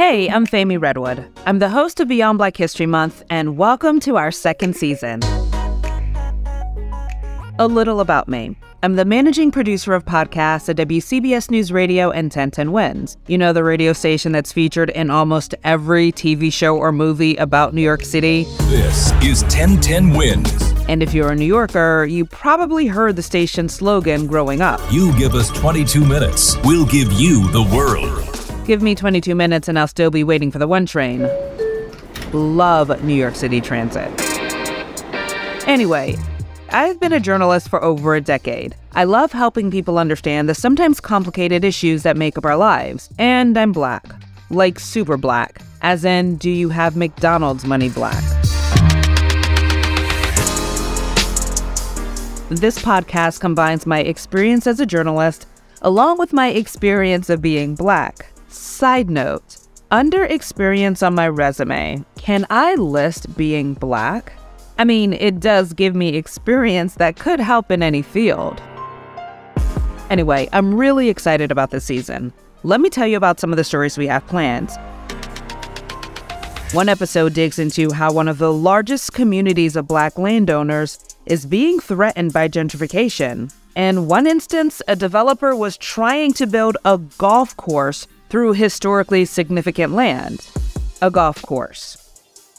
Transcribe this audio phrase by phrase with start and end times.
[0.00, 1.30] Hey, I'm Femi Redwood.
[1.44, 5.20] I'm the host of Beyond Black History Month, and welcome to our second season.
[7.58, 8.56] A little about me.
[8.82, 13.18] I'm the managing producer of podcasts at WCBS News Radio and 1010 Wins.
[13.26, 17.74] You know, the radio station that's featured in almost every TV show or movie about
[17.74, 18.44] New York City.
[18.70, 20.72] This is 1010 Wins.
[20.88, 25.14] And if you're a New Yorker, you probably heard the station's slogan growing up You
[25.18, 28.39] give us 22 minutes, we'll give you the world.
[28.66, 31.28] Give me 22 minutes and I'll still be waiting for the one train.
[32.32, 34.08] Love New York City transit.
[35.66, 36.16] Anyway,
[36.70, 38.76] I've been a journalist for over a decade.
[38.92, 43.08] I love helping people understand the sometimes complicated issues that make up our lives.
[43.18, 44.04] And I'm black.
[44.50, 45.62] Like super black.
[45.82, 48.22] As in, do you have McDonald's money black?
[52.50, 55.46] This podcast combines my experience as a journalist
[55.82, 58.26] along with my experience of being black.
[58.52, 59.58] Side note
[59.92, 64.32] under experience on my resume, can I list being black?
[64.76, 68.60] I mean, it does give me experience that could help in any field.
[70.10, 72.32] Anyway, I'm really excited about this season.
[72.64, 74.70] Let me tell you about some of the stories we have planned.
[76.72, 81.78] One episode digs into how one of the largest communities of black landowners is being
[81.78, 83.52] threatened by gentrification.
[83.76, 89.92] In one instance, a developer was trying to build a golf course through historically significant
[89.92, 90.48] land.
[91.02, 91.96] A golf course.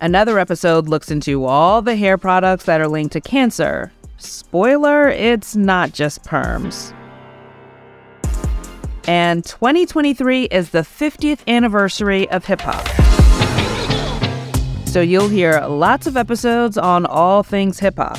[0.00, 3.92] Another episode looks into all the hair products that are linked to cancer.
[4.18, 6.92] Spoiler, it's not just perms.
[9.06, 12.86] And 2023 is the 50th anniversary of hip hop.
[14.86, 18.18] So you'll hear lots of episodes on all things hip hop.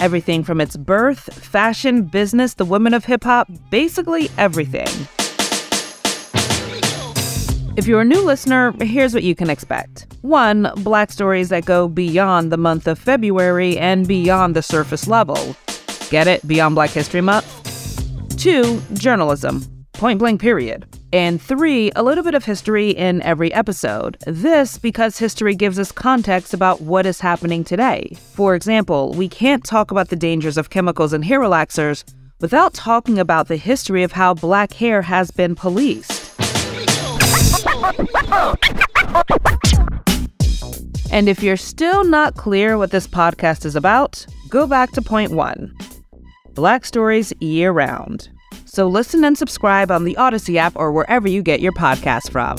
[0.00, 4.88] Everything from its birth, fashion, business, the women of hip hop, basically everything.
[7.76, 10.06] If you're a new listener, here's what you can expect.
[10.22, 15.54] One, black stories that go beyond the month of February and beyond the surface level.
[16.08, 16.46] Get it?
[16.48, 17.46] Beyond Black History Month?
[18.38, 19.62] Two, journalism.
[19.92, 20.86] Point blank, period.
[21.12, 24.16] And three, a little bit of history in every episode.
[24.26, 28.16] This because history gives us context about what is happening today.
[28.32, 32.04] For example, we can't talk about the dangers of chemicals and hair relaxers
[32.40, 36.15] without talking about the history of how black hair has been policed.
[41.12, 45.32] And if you're still not clear what this podcast is about, go back to point
[45.32, 45.74] one
[46.54, 48.28] Black stories year round.
[48.64, 52.56] So listen and subscribe on the Odyssey app or wherever you get your podcasts from.